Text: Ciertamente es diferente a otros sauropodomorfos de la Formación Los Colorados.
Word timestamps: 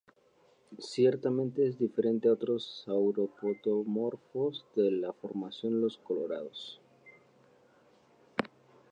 Ciertamente 0.79 1.67
es 1.67 1.77
diferente 1.77 2.27
a 2.27 2.31
otros 2.33 2.81
sauropodomorfos 2.85 4.65
de 4.75 4.89
la 4.89 5.13
Formación 5.13 5.79
Los 5.79 5.97
Colorados. 5.99 6.81